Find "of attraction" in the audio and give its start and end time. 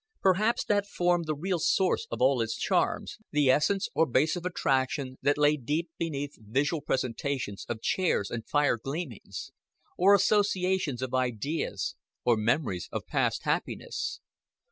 4.35-5.19